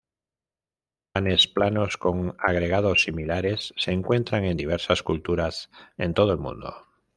[1.13, 6.73] Panes planos con agregados similares se encuentran en diversas culturas en todo el mundo.